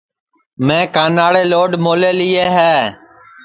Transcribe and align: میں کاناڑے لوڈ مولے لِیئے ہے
میں 0.65 0.83
کاناڑے 0.95 1.43
لوڈ 1.51 1.71
مولے 1.83 2.11
لِیئے 2.19 2.45
ہے 2.55 2.75